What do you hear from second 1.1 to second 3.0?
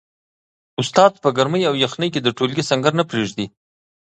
په ګرمۍ او یخنۍ کي د ټولګي سنګر